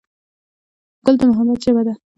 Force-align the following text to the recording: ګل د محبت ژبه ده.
ګل 1.05 1.15
د 1.19 1.21
محبت 1.29 1.59
ژبه 1.65 1.81
ده. 1.87 1.93